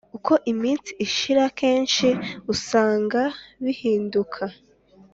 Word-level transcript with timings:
uko 0.17 0.33
iminsi 0.51 0.91
ishira 1.05 1.43
kenshi 1.59 2.07
usanga 2.53 3.21
bihinduka 3.63 4.43